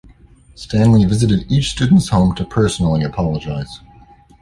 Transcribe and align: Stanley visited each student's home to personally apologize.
Stanley 0.55 1.05
visited 1.05 1.41
each 1.51 1.69
student's 1.69 2.09
home 2.09 2.33
to 2.33 2.43
personally 2.43 3.03
apologize. 3.03 3.81